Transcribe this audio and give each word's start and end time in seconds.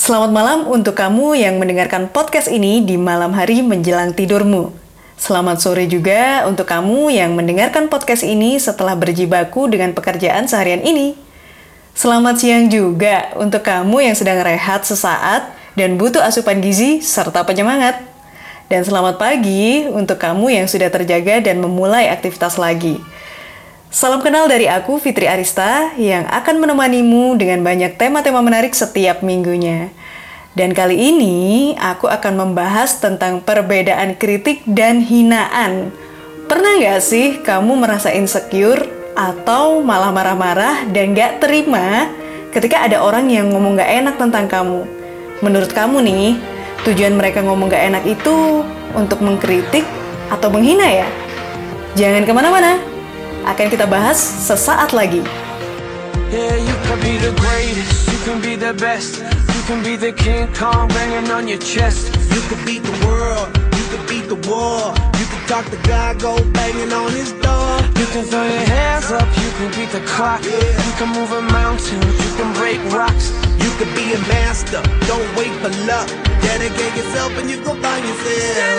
Selamat 0.00 0.32
malam 0.32 0.58
untuk 0.64 0.96
kamu 0.96 1.36
yang 1.36 1.60
mendengarkan 1.60 2.08
podcast 2.08 2.48
ini 2.48 2.80
di 2.80 2.96
malam 2.96 3.36
hari 3.36 3.60
menjelang 3.60 4.16
tidurmu. 4.16 4.72
Selamat 5.20 5.60
sore 5.60 5.84
juga 5.84 6.48
untuk 6.48 6.64
kamu 6.64 7.12
yang 7.12 7.36
mendengarkan 7.36 7.92
podcast 7.92 8.24
ini 8.24 8.56
setelah 8.56 8.96
berjibaku 8.96 9.68
dengan 9.68 9.92
pekerjaan 9.92 10.48
seharian 10.48 10.80
ini. 10.80 11.20
Selamat 11.92 12.40
siang 12.40 12.72
juga 12.72 13.28
untuk 13.36 13.60
kamu 13.60 14.08
yang 14.08 14.16
sedang 14.16 14.40
rehat 14.40 14.88
sesaat 14.88 15.52
dan 15.76 16.00
butuh 16.00 16.24
asupan 16.24 16.64
gizi 16.64 17.04
serta 17.04 17.44
penyemangat. 17.44 18.00
Dan 18.72 18.80
selamat 18.80 19.20
pagi 19.20 19.84
untuk 19.84 20.16
kamu 20.16 20.64
yang 20.64 20.64
sudah 20.64 20.88
terjaga 20.88 21.44
dan 21.44 21.60
memulai 21.60 22.08
aktivitas 22.08 22.56
lagi. 22.56 22.96
Salam 23.90 24.22
kenal 24.22 24.46
dari 24.46 24.70
aku 24.70 25.02
Fitri 25.02 25.26
Arista 25.26 25.90
yang 25.98 26.22
akan 26.30 26.62
menemanimu 26.62 27.34
dengan 27.34 27.66
banyak 27.66 27.98
tema-tema 27.98 28.38
menarik 28.38 28.70
setiap 28.70 29.18
minggunya. 29.26 29.90
Dan 30.54 30.70
kali 30.70 30.94
ini 30.94 31.74
aku 31.74 32.06
akan 32.06 32.38
membahas 32.38 33.02
tentang 33.02 33.42
perbedaan 33.42 34.14
kritik 34.14 34.62
dan 34.62 35.02
hinaan. 35.02 35.90
Pernah 36.46 36.78
nggak 36.78 37.02
sih 37.02 37.42
kamu 37.42 37.82
merasa 37.82 38.14
insecure 38.14 38.86
atau 39.18 39.82
malah 39.82 40.14
marah-marah 40.14 40.86
dan 40.94 41.10
gak 41.10 41.42
terima 41.42 42.14
ketika 42.54 42.86
ada 42.86 43.02
orang 43.02 43.26
yang 43.26 43.50
ngomong 43.50 43.74
gak 43.74 43.90
enak 43.90 44.14
tentang 44.22 44.46
kamu? 44.46 44.86
Menurut 45.42 45.74
kamu 45.74 45.98
nih, 46.06 46.38
tujuan 46.86 47.18
mereka 47.18 47.42
ngomong 47.42 47.66
gak 47.66 47.90
enak 47.90 48.06
itu 48.06 48.62
untuk 48.94 49.18
mengkritik 49.18 49.82
atau 50.30 50.46
menghina 50.46 50.86
ya? 50.86 51.10
Jangan 51.98 52.22
ke 52.22 52.30
mana-mana, 52.30 52.78
akan 53.44 53.66
kita 53.72 53.86
bahas 53.88 54.18
sesaat 54.18 54.92
lagi. 54.92 55.22
Yeah, 56.30 56.54
you 56.62 56.76
can 56.86 56.98
be 57.02 57.18
the 57.18 57.34
greatest, 57.34 58.06
you 58.06 58.18
can 58.22 58.38
be 58.38 58.54
the 58.54 58.70
best, 58.78 59.18
you 59.26 59.62
can 59.66 59.82
be 59.82 59.98
the 59.98 60.14
King 60.14 60.46
Kong 60.54 60.86
banging 60.94 61.26
on 61.34 61.50
your 61.50 61.58
chest. 61.58 62.14
You 62.30 62.38
could 62.46 62.62
beat 62.62 62.86
the 62.86 62.94
world, 63.02 63.50
you 63.74 63.84
could 63.90 64.04
beat 64.06 64.26
the 64.30 64.38
war. 64.46 64.94
You 65.18 65.26
could 65.26 65.44
talk 65.50 65.66
the 65.74 65.80
guy, 65.82 66.14
go 66.22 66.38
banging 66.54 66.94
on 66.94 67.10
his 67.10 67.34
door. 67.42 67.82
You 67.98 68.06
can 68.14 68.22
throw 68.30 68.46
your 68.46 68.66
hands 68.70 69.10
up, 69.10 69.26
you 69.42 69.50
can 69.58 69.74
beat 69.74 69.90
the 69.90 70.02
clock. 70.06 70.38
You 70.46 70.92
can 71.02 71.10
move 71.10 71.34
a 71.34 71.42
mountain, 71.50 71.98
you 71.98 72.30
can 72.38 72.54
break 72.54 72.78
rocks. 72.94 73.34
You 73.58 73.70
could 73.76 73.90
be 73.98 74.14
a 74.14 74.20
master, 74.30 74.80
don't 75.10 75.26
wait 75.34 75.50
for 75.58 75.74
luck. 75.84 76.06
Dedicate 76.40 76.94
yourself 76.94 77.34
and 77.42 77.50
you 77.50 77.58
go 77.66 77.74
find 77.82 78.06
yourself. 78.06 78.69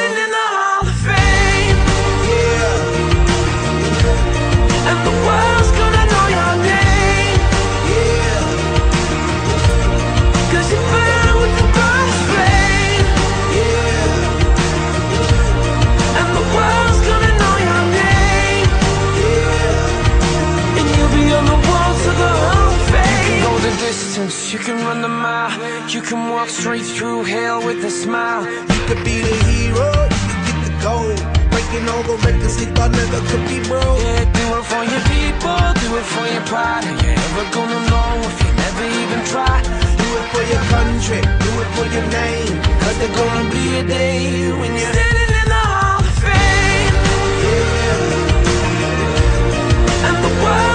Can 26.11 26.29
walk 26.29 26.49
straight 26.49 26.83
through 26.83 27.23
hell 27.23 27.65
with 27.65 27.81
a 27.85 27.89
smile. 27.89 28.43
You 28.43 28.79
could 28.87 29.01
be 29.05 29.21
the 29.21 29.35
hero, 29.47 29.87
you 30.11 30.27
could 30.27 30.43
get 30.47 30.59
the 30.67 30.73
gold. 30.83 31.17
Breaking 31.51 31.87
all 31.87 32.03
the 32.03 32.17
records 32.27 32.57
they 32.59 32.67
thought 32.75 32.91
never 32.91 33.21
could 33.31 33.45
be 33.47 33.63
broke. 33.63 33.99
Yeah, 34.03 34.27
do 34.35 34.45
it 34.59 34.65
for 34.71 34.83
your 34.91 35.03
people, 35.07 35.61
do 35.79 35.87
it 35.95 36.07
for 36.13 36.27
your 36.35 36.45
pride. 36.51 36.83
Are 36.83 36.97
you 36.99 37.11
ever 37.15 37.45
gonna 37.55 37.79
know 37.91 38.11
if 38.27 38.35
you 38.43 38.51
never 38.59 38.85
even 39.01 39.21
try? 39.31 39.55
Do 40.03 40.07
it 40.19 40.27
for 40.35 40.43
your 40.51 40.63
country, 40.75 41.21
do 41.47 41.51
it 41.63 41.69
for 41.79 41.87
your 41.95 42.07
name. 42.19 42.55
Cause 42.83 42.97
there's 42.99 43.15
gonna 43.15 43.47
be 43.55 43.65
a 43.79 43.83
day 43.87 44.51
when 44.59 44.71
you're 44.75 44.91
standing 44.91 45.31
in 45.41 45.47
the 45.55 45.63
Hall 45.71 46.03
of 46.03 46.15
Fame. 46.19 46.95
And 50.07 50.17
the 50.27 50.31
world's 50.43 50.70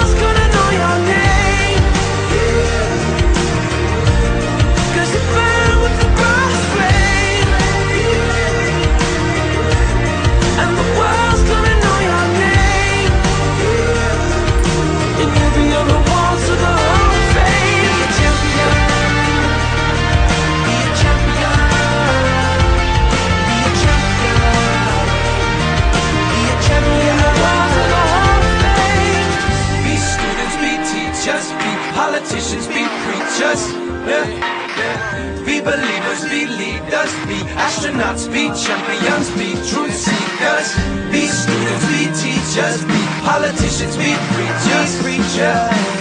astronauts, 37.57 38.31
be 38.33 38.49
champions, 38.55 39.31
be 39.37 39.53
truth 39.69 39.95
seekers. 39.95 40.69
Be 41.11 41.27
students, 41.27 41.85
be 41.91 42.03
teachers, 42.21 42.85
be 42.85 43.01
politicians, 43.25 43.97
be 43.97 44.13
preachers, 44.33 44.93
preachers. 45.03 45.97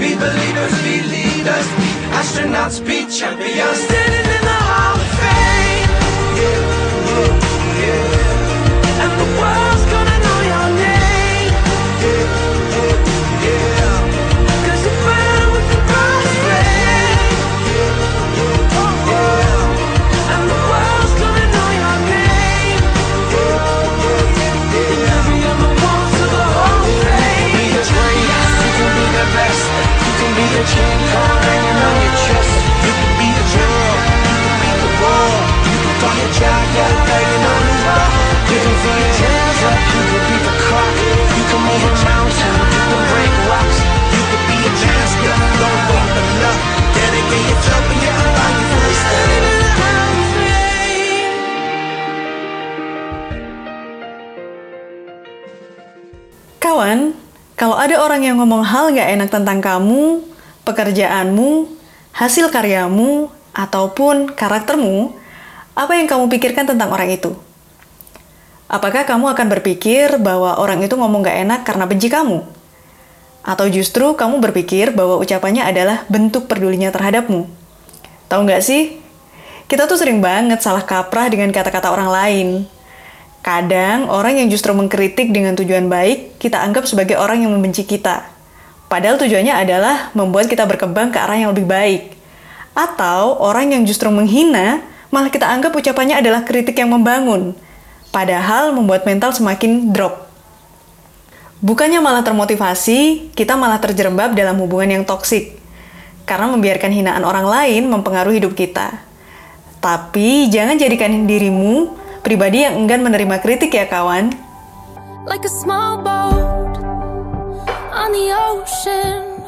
Be 0.00 0.14
believers, 0.16 0.74
be 0.82 0.96
leaders, 1.12 1.66
be 1.76 1.90
astronauts, 2.16 2.80
be 2.84 3.06
champions. 3.06 4.09
Orang 58.00 58.24
yang 58.24 58.40
ngomong 58.40 58.64
hal 58.64 58.88
gak 58.96 59.08
enak 59.12 59.28
tentang 59.28 59.60
kamu, 59.60 60.24
pekerjaanmu, 60.64 61.68
hasil 62.16 62.48
karyamu, 62.48 63.28
ataupun 63.52 64.32
karaktermu, 64.32 65.12
apa 65.76 65.92
yang 65.94 66.08
kamu 66.08 66.32
pikirkan 66.32 66.64
tentang 66.64 66.90
orang 66.90 67.12
itu? 67.12 67.36
Apakah 68.70 69.02
kamu 69.02 69.34
akan 69.34 69.46
berpikir 69.50 70.16
bahwa 70.22 70.56
orang 70.56 70.80
itu 70.80 70.94
ngomong 70.94 71.26
gak 71.26 71.38
enak 71.44 71.60
karena 71.66 71.84
benci 71.84 72.08
kamu? 72.08 72.42
Atau 73.40 73.66
justru 73.72 74.14
kamu 74.14 74.38
berpikir 74.40 74.92
bahwa 74.92 75.16
ucapannya 75.20 75.64
adalah 75.64 76.04
bentuk 76.06 76.46
pedulinya 76.46 76.92
terhadapmu? 76.92 77.48
Tahu 78.30 78.40
nggak 78.46 78.62
sih? 78.62 79.00
Kita 79.66 79.88
tuh 79.90 79.98
sering 79.98 80.22
banget 80.22 80.60
salah 80.62 80.84
kaprah 80.84 81.26
dengan 81.32 81.50
kata-kata 81.50 81.90
orang 81.90 82.10
lain. 82.10 82.48
Kadang 83.40 84.12
orang 84.12 84.36
yang 84.36 84.52
justru 84.52 84.76
mengkritik 84.76 85.32
dengan 85.32 85.56
tujuan 85.56 85.88
baik, 85.88 86.36
kita 86.36 86.60
anggap 86.60 86.84
sebagai 86.84 87.16
orang 87.16 87.40
yang 87.40 87.56
membenci 87.56 87.88
kita. 87.88 88.28
Padahal 88.92 89.16
tujuannya 89.16 89.54
adalah 89.56 90.12
membuat 90.12 90.44
kita 90.50 90.68
berkembang 90.68 91.08
ke 91.08 91.16
arah 91.16 91.40
yang 91.40 91.56
lebih 91.56 91.64
baik. 91.64 92.20
Atau 92.76 93.40
orang 93.40 93.72
yang 93.72 93.82
justru 93.88 94.12
menghina, 94.12 94.84
malah 95.08 95.32
kita 95.32 95.48
anggap 95.48 95.72
ucapannya 95.72 96.20
adalah 96.20 96.44
kritik 96.44 96.76
yang 96.76 96.92
membangun. 96.92 97.56
Padahal 98.12 98.76
membuat 98.76 99.08
mental 99.08 99.32
semakin 99.32 99.94
drop. 99.94 100.28
Bukannya 101.64 102.02
malah 102.02 102.20
termotivasi, 102.20 103.32
kita 103.32 103.56
malah 103.56 103.80
terjerembab 103.80 104.36
dalam 104.36 104.60
hubungan 104.60 105.00
yang 105.00 105.04
toksik. 105.08 105.56
Karena 106.28 106.50
membiarkan 106.52 106.92
hinaan 106.92 107.24
orang 107.24 107.46
lain 107.48 107.88
mempengaruhi 107.88 108.42
hidup 108.42 108.52
kita. 108.52 109.00
Tapi 109.80 110.52
jangan 110.52 110.76
jadikan 110.76 111.24
dirimu 111.24 111.96
pribadi 112.20 112.64
yang 112.64 112.86
enggan 112.86 113.02
menerima 113.02 113.40
kritik 113.42 113.74
ya 113.74 113.88
kawan. 113.88 114.50
like 115.26 115.44
a 115.44 115.48
small 115.48 115.98
boat 116.02 116.74
on 117.92 118.10
the 118.12 118.32
ocean, 118.34 119.44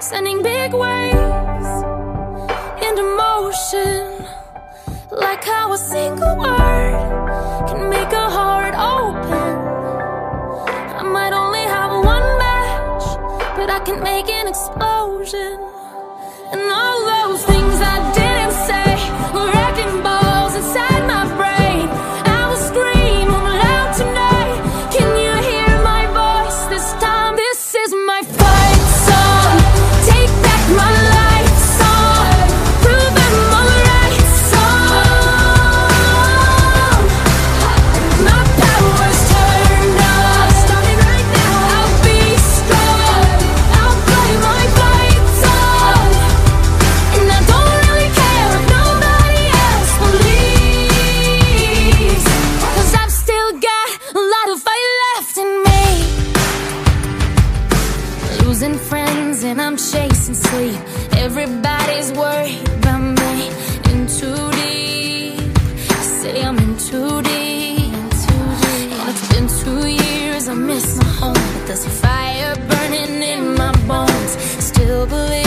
sending 0.00 0.42
big 0.42 0.72
waves 0.72 1.70
into 2.82 3.02
motion. 3.16 4.26
Like 5.12 5.44
how 5.44 5.72
a 5.72 5.78
single 5.78 6.36
word 6.36 7.68
can 7.68 7.88
make 7.88 8.12
a 8.12 8.28
heart 8.28 8.74
open. 8.74 9.54
I 10.98 11.02
might 11.02 11.32
only 11.32 11.62
have 11.62 11.92
one 11.92 12.26
match, 12.42 13.04
but 13.56 13.70
I 13.70 13.80
can 13.86 14.02
make 14.02 14.28
an 14.28 14.48
explosion. 14.48 15.58
And 16.52 16.60
all 16.60 16.98
those 17.06 17.44
things 17.44 17.80
I 17.80 17.96
didn't 18.02 18.15
Friends 58.78 59.42
and 59.42 59.60
I'm 59.60 59.76
chasing 59.76 60.34
sleep. 60.34 60.80
Everybody's 61.12 62.12
worried 62.12 62.68
about 62.78 63.00
me. 63.00 63.48
In 63.90 64.06
too 64.06 64.50
deep. 64.52 65.58
Say 66.20 66.42
I'm 66.44 66.58
in 66.58 66.76
too 66.78 67.22
deep. 67.22 67.92
And 68.98 69.08
it's 69.08 69.28
been 69.32 69.48
two 69.64 69.86
years, 69.88 70.48
I 70.48 70.54
miss 70.54 70.98
my 70.98 71.08
home. 71.20 71.34
But 71.34 71.66
there's 71.66 71.86
a 71.86 71.90
fire 71.90 72.54
burning 72.68 73.22
in 73.22 73.54
my 73.54 73.72
bones. 73.88 74.32
Still 74.62 75.06
believe. 75.06 75.45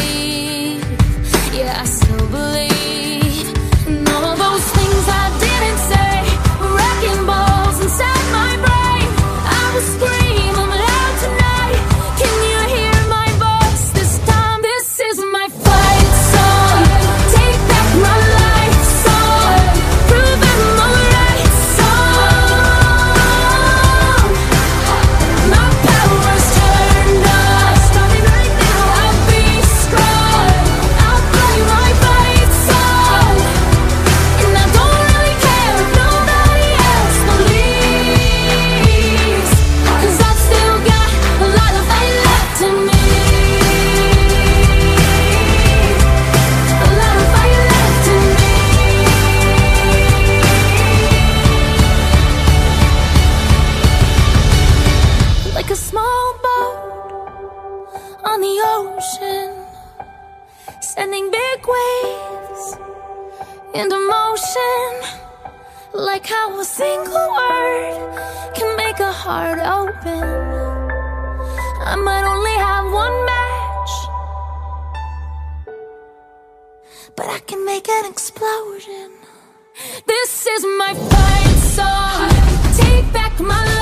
Into 63.73 63.97
motion. 63.97 65.19
Like 65.93 66.25
how 66.25 66.59
a 66.59 66.65
single 66.65 67.27
word 67.37 68.53
can 68.55 68.75
make 68.77 68.99
a 68.99 69.11
heart 69.11 69.59
open. 69.59 70.23
I 71.91 71.95
might 71.95 72.25
only 72.33 72.57
have 72.67 72.85
one 72.91 73.25
match, 73.25 73.93
but 77.15 77.27
I 77.27 77.39
can 77.47 77.65
make 77.65 77.87
an 77.89 78.05
explosion. 78.05 79.11
This 80.05 80.47
is 80.47 80.63
my 80.77 80.93
fight 80.93 81.57
song. 81.77 82.29
Take 82.77 83.11
back 83.13 83.39
my 83.39 83.65
life 83.65 83.78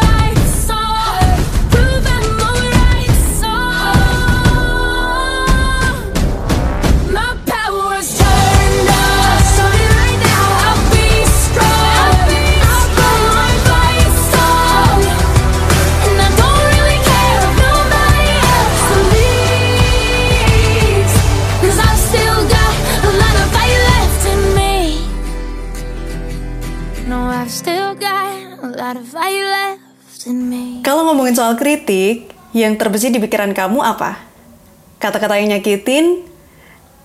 Kalau 30.84 31.04
ngomongin 31.08 31.36
soal 31.36 31.60
kritik, 31.60 32.32
yang 32.56 32.80
terbesit 32.80 33.12
di 33.12 33.20
pikiran 33.20 33.52
kamu 33.52 33.84
apa? 33.84 34.18
Kata-kata 34.98 35.38
yang 35.38 35.58
nyakitin, 35.58 36.24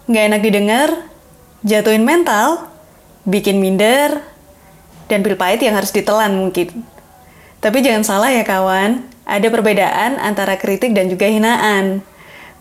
nggak 0.07 0.25
enak 0.31 0.41
didengar, 0.41 0.89
jatuhin 1.67 2.07
mental, 2.07 2.71
bikin 3.27 3.59
minder, 3.59 4.23
dan 5.11 5.21
pil 5.21 5.35
pahit 5.37 5.61
yang 5.61 5.75
harus 5.75 5.91
ditelan 5.91 6.33
mungkin. 6.33 6.87
Tapi 7.63 7.79
jangan 7.85 8.03
salah 8.03 8.31
ya 8.31 8.43
kawan, 8.43 9.07
ada 9.27 9.47
perbedaan 9.51 10.19
antara 10.19 10.59
kritik 10.59 10.97
dan 10.97 11.07
juga 11.11 11.31
hinaan. 11.31 12.03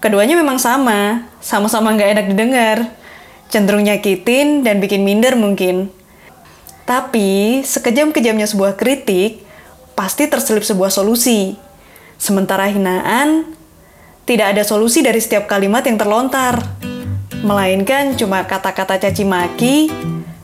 Keduanya 0.02 0.34
memang 0.38 0.58
sama, 0.58 1.30
sama-sama 1.42 1.94
nggak 1.94 2.12
enak 2.18 2.26
didengar, 2.34 2.78
cenderung 3.54 3.86
nyakitin 3.86 4.66
dan 4.66 4.82
bikin 4.82 5.06
minder 5.06 5.38
mungkin. 5.38 5.94
Tapi, 6.86 7.62
sekejam-kejamnya 7.62 8.50
sebuah 8.50 8.76
kritik, 8.76 9.42
pasti 9.94 10.26
terselip 10.26 10.66
sebuah 10.66 10.90
solusi. 10.90 11.56
Sementara 12.18 12.70
hinaan, 12.70 13.54
tidak 14.26 14.58
ada 14.58 14.64
solusi 14.66 15.02
dari 15.02 15.22
setiap 15.22 15.46
kalimat 15.50 15.86
yang 15.86 15.98
terlontar. 15.98 16.62
Melainkan 17.42 18.14
cuma 18.18 18.46
kata-kata 18.46 19.02
caci 19.02 19.26
maki, 19.26 19.90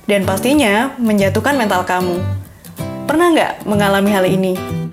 dan 0.08 0.24
pastinya 0.24 0.96
menjatuhkan 0.98 1.60
mental 1.60 1.84
kamu. 1.84 2.18
Pernah 3.06 3.28
nggak 3.36 3.54
mengalami 3.68 4.10
hal 4.10 4.26
ini? 4.26 4.87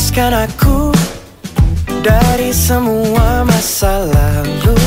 Bebaskan 0.00 0.32
aku 0.32 0.96
dari 2.00 2.56
semua 2.56 3.44
masa 3.44 4.00
lalu. 4.08 4.80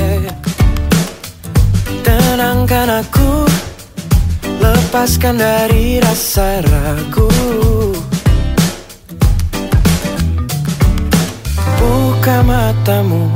Yeah. 0.00 0.32
Tenangkan 2.00 3.04
aku 3.04 3.44
Lepaskan 4.64 5.44
dari 5.44 6.00
rasa 6.00 6.64
ragu. 6.64 7.28
Buka 11.76 12.40
matamu 12.48 13.28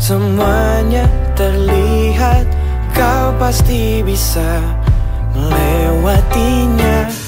Semuanya 0.00 1.04
terlihat. 1.36 2.48
Kau 2.96 3.36
pasti 3.36 4.00
bisa 4.00 4.64
melewatinya 5.36 7.19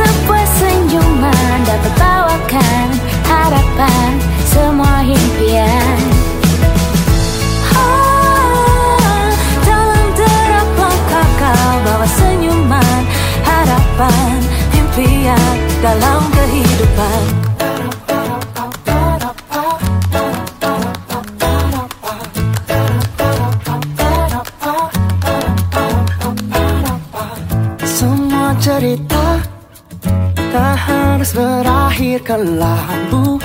sebuah 0.00 0.46
senyuman 0.56 1.56
dapat 1.68 1.92
bawakan 2.00 2.88
harapan 3.28 4.10
semua 4.48 5.04
impian. 5.04 6.00
Ah, 7.76 9.28
Dalam 9.60 10.06
derap 10.16 10.68
langkah 10.80 11.28
kau 11.36 11.72
bawa 11.84 12.06
senyuman 12.16 13.02
harapan 13.44 14.40
impian 14.72 15.54
dalam 15.84 16.24
kehidupan. 16.32 17.59
Berakhir 31.34 32.20
kelabu 32.22 33.39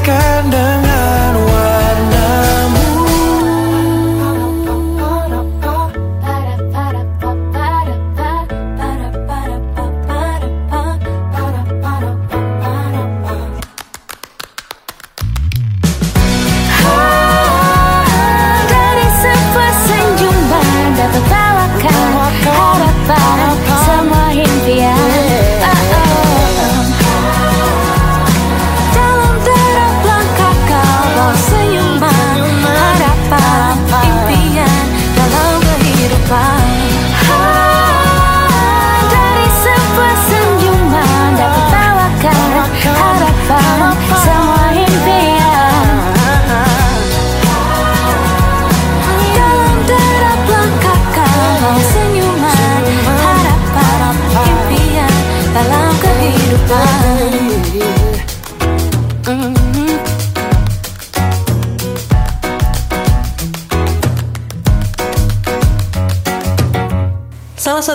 Lukiskan 0.00 0.48
dengan 0.48 0.99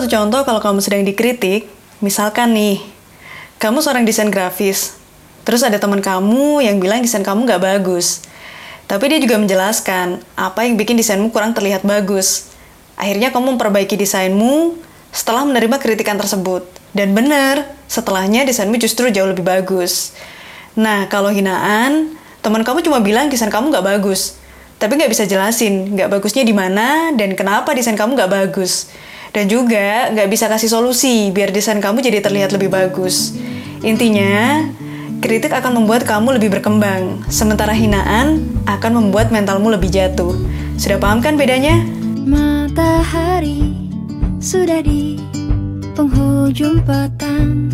satu 0.05 0.21
contoh 0.21 0.45
kalau 0.45 0.61
kamu 0.61 0.85
sedang 0.85 1.01
dikritik, 1.01 1.65
misalkan 1.97 2.53
nih, 2.53 2.77
kamu 3.57 3.81
seorang 3.81 4.05
desain 4.05 4.29
grafis, 4.29 4.93
terus 5.41 5.65
ada 5.65 5.81
teman 5.81 5.97
kamu 5.97 6.61
yang 6.61 6.77
bilang 6.77 7.01
desain 7.01 7.25
kamu 7.25 7.49
nggak 7.49 7.57
bagus. 7.57 8.21
Tapi 8.85 9.09
dia 9.09 9.17
juga 9.17 9.41
menjelaskan 9.41 10.21
apa 10.37 10.61
yang 10.61 10.77
bikin 10.77 10.93
desainmu 10.93 11.33
kurang 11.33 11.57
terlihat 11.57 11.81
bagus. 11.81 12.53
Akhirnya 13.01 13.33
kamu 13.33 13.57
memperbaiki 13.57 13.97
desainmu 13.97 14.77
setelah 15.09 15.41
menerima 15.41 15.81
kritikan 15.81 16.21
tersebut. 16.21 16.69
Dan 16.93 17.17
benar, 17.17 17.65
setelahnya 17.89 18.45
desainmu 18.45 18.77
justru 18.77 19.09
jauh 19.09 19.25
lebih 19.25 19.41
bagus. 19.41 20.13
Nah, 20.77 21.09
kalau 21.09 21.33
hinaan, 21.33 22.13
teman 22.45 22.61
kamu 22.61 22.85
cuma 22.85 23.01
bilang 23.01 23.25
desain 23.33 23.49
kamu 23.49 23.73
nggak 23.73 23.97
bagus. 23.97 24.37
Tapi 24.77 25.01
nggak 25.01 25.09
bisa 25.09 25.25
jelasin 25.25 25.97
nggak 25.97 26.13
bagusnya 26.13 26.45
di 26.45 26.53
mana 26.53 27.09
dan 27.17 27.33
kenapa 27.33 27.73
desain 27.73 27.97
kamu 27.97 28.13
nggak 28.13 28.29
bagus. 28.29 28.93
Dan 29.35 29.51
juga 29.51 30.07
nggak 30.15 30.31
bisa 30.31 30.47
kasih 30.47 30.71
solusi 30.71 31.27
biar 31.35 31.51
desain 31.51 31.83
kamu 31.83 31.99
jadi 31.99 32.23
terlihat 32.23 32.55
lebih 32.55 32.71
bagus. 32.71 33.35
Intinya, 33.83 34.63
kritik 35.19 35.51
akan 35.51 35.83
membuat 35.83 36.07
kamu 36.07 36.39
lebih 36.39 36.55
berkembang, 36.55 37.19
sementara 37.27 37.75
hinaan 37.75 38.47
akan 38.63 38.91
membuat 39.03 39.35
mentalmu 39.35 39.67
lebih 39.75 39.91
jatuh. 39.91 40.31
Sudah 40.79 40.95
paham 41.03 41.19
kan 41.19 41.35
bedanya? 41.35 41.83
Matahari 42.23 43.75
sudah 44.39 44.79
di 44.79 45.19
penghujung 45.99 46.79
petang 46.87 47.67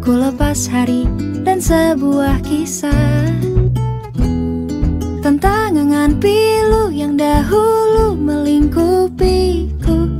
Ku 0.00 0.12
lepas 0.16 0.68
hari 0.68 1.04
dan 1.44 1.60
sebuah 1.60 2.40
kisah 2.44 3.28
Tentang 5.20 5.76
angan 5.76 6.16
pilu 6.20 6.92
yang 6.92 7.16
dahulu 7.16 8.16
melingkupiku 8.16 9.73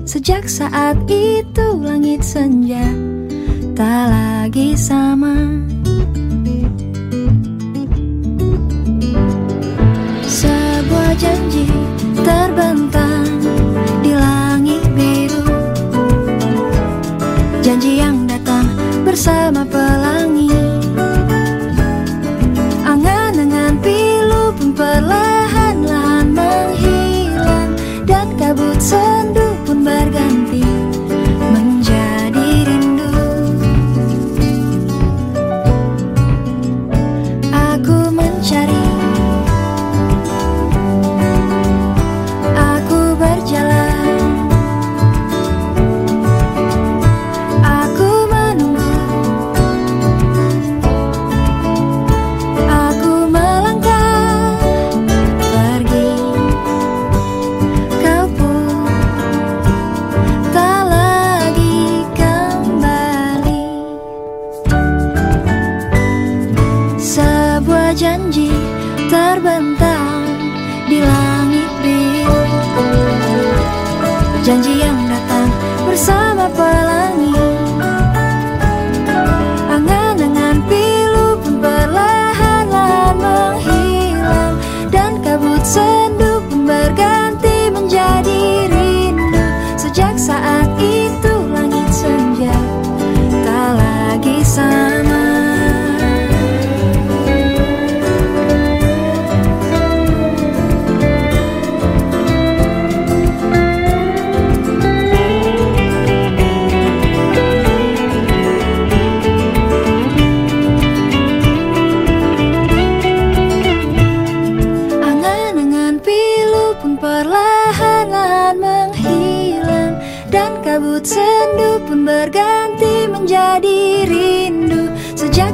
Sejak 0.04 0.44
saat 0.52 1.00
itu 1.08 1.66
langit 1.80 2.20
senja 2.20 2.84
tak 3.72 4.12
lagi 4.12 4.76
sama. 4.76 5.32
Sebuah 10.28 11.12
janji 11.16 11.64
terbentang 12.20 13.32
di 14.04 14.12
langit 14.12 14.84
biru. 14.92 15.48
Janji 17.64 17.96
yang 17.96 18.28
datang 18.28 18.68
bersama 19.08 19.64
pelangi 19.64 20.03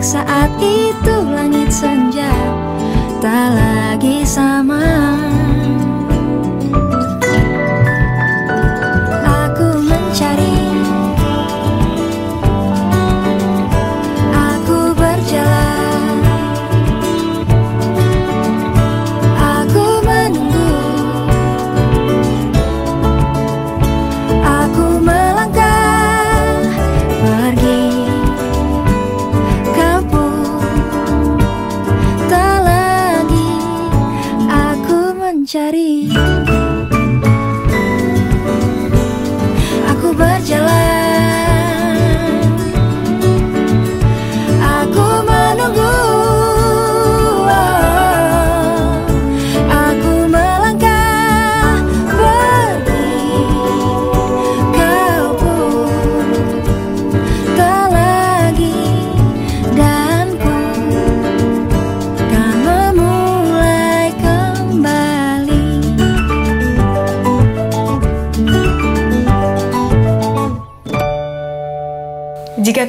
Sejak 0.01 0.25
saat 0.25 0.53
itu 0.65 1.13
langit 1.29 1.69
senja 1.69 2.33
tak 3.21 3.53
lagi 3.53 4.25
sama 4.25 5.20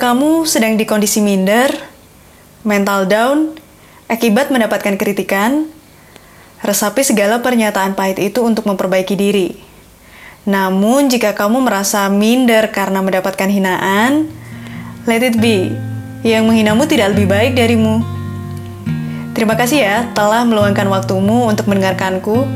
kamu 0.01 0.49
sedang 0.49 0.81
di 0.81 0.89
kondisi 0.89 1.21
minder, 1.21 1.69
mental 2.65 3.05
down, 3.05 3.53
akibat 4.09 4.49
mendapatkan 4.49 4.97
kritikan, 4.97 5.69
resapi 6.65 7.05
segala 7.05 7.45
pernyataan 7.45 7.93
pahit 7.93 8.17
itu 8.17 8.41
untuk 8.41 8.65
memperbaiki 8.65 9.13
diri. 9.13 9.61
Namun, 10.49 11.05
jika 11.05 11.37
kamu 11.37 11.61
merasa 11.61 12.09
minder 12.09 12.73
karena 12.73 13.05
mendapatkan 13.05 13.45
hinaan, 13.45 14.25
let 15.05 15.21
it 15.21 15.37
be. 15.37 15.69
Yang 16.25 16.49
menghinamu 16.49 16.89
tidak 16.89 17.13
lebih 17.13 17.29
baik 17.29 17.53
darimu. 17.53 18.01
Terima 19.37 19.53
kasih 19.53 19.85
ya 19.85 19.97
telah 20.17 20.41
meluangkan 20.49 20.89
waktumu 20.89 21.45
untuk 21.45 21.69
mendengarkanku. 21.69 22.49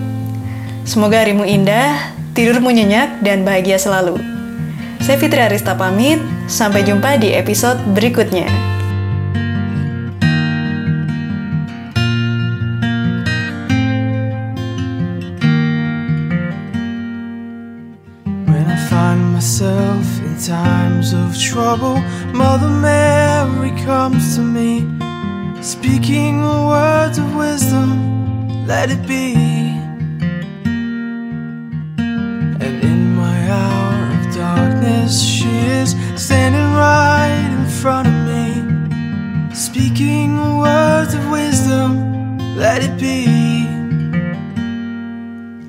Semoga 0.82 1.22
harimu 1.22 1.46
indah, 1.46 2.10
tidurmu 2.34 2.74
nyenyak, 2.74 3.22
dan 3.22 3.46
bahagia 3.46 3.78
selalu. 3.78 4.35
Saya 5.06 5.22
Fitri 5.22 5.38
Arista 5.38 5.78
pamit, 5.78 6.18
sampai 6.50 6.82
jumpa 6.82 7.22
di 7.22 7.30
episode 7.30 7.78
berikutnya. 7.94 8.50
Myself 19.46 20.26
in 20.26 20.34
times 20.42 21.14
of 21.14 21.38
trouble, 21.38 22.02
Mother 22.34 22.72
Mary 22.72 23.70
comes 23.86 24.34
to 24.34 24.42
me, 24.42 24.82
speaking 25.62 26.42
words 26.42 27.22
of 27.22 27.30
wisdom, 27.38 28.02
let 28.66 28.90
it 28.90 29.06
be. 29.06 29.65
Standing 36.36 36.70
right 36.74 37.48
in 37.58 37.66
front 37.82 38.06
of 38.10 38.18
me, 38.30 39.56
speaking 39.56 40.58
words 40.58 41.14
of 41.14 41.24
wisdom, 41.32 41.92
let 42.58 42.84
it 42.84 43.00
be. 43.00 43.26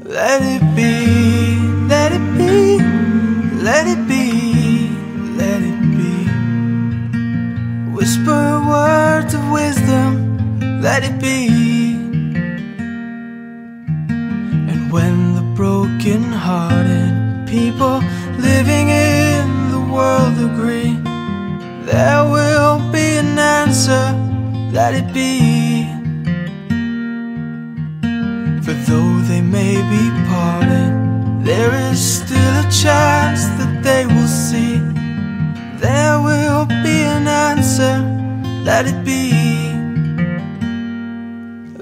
Let 0.03 0.43
it 0.43 0.65
be, 0.75 1.26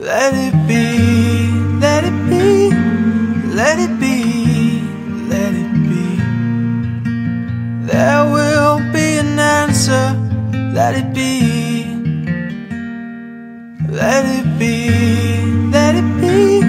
Let 0.04 0.34
it 0.34 0.52
be, 0.68 1.50
let 1.80 2.04
it 2.04 2.28
be, 2.28 2.70
let 3.54 3.78
it 3.78 3.98
be, 3.98 4.82
let 5.32 5.54
it 5.54 5.72
be. 5.88 6.20
There 7.86 8.24
will 8.30 8.80
be 8.92 9.16
an 9.16 9.38
answer, 9.38 10.12
let 10.74 10.94
it 10.94 11.14
be. 11.14 11.86
Let 13.88 14.26
it 14.26 14.58
be, 14.58 14.90
let 15.72 15.94
it 15.94 16.20
be, 16.20 16.60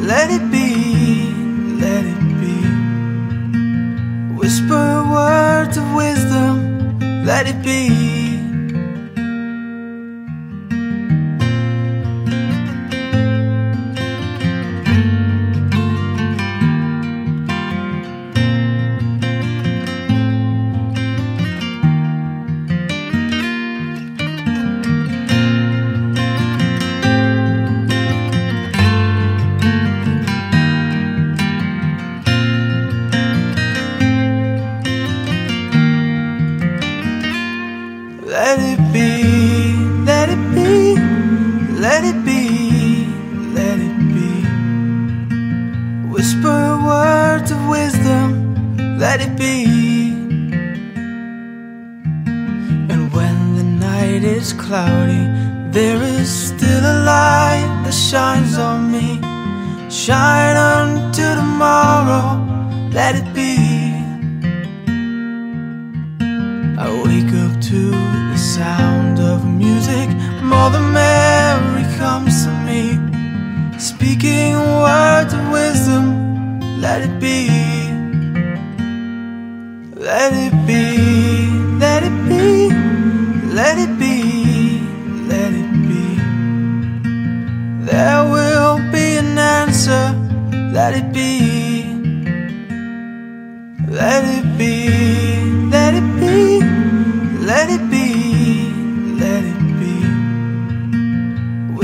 let 0.00 0.30
it 0.30 0.50
be, 0.50 1.34
let 1.84 2.02
it 2.02 2.22
be. 2.40 2.56
Whisper 4.38 5.04
words 5.12 5.76
of 5.76 5.92
wisdom, 5.92 6.98
let 7.26 7.46
it 7.46 7.62
be. 7.62 7.83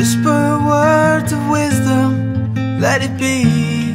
Whisper 0.00 0.58
words 0.64 1.30
of 1.30 1.46
wisdom, 1.50 2.54
let 2.80 3.02
it 3.02 3.18
be. 3.18 3.89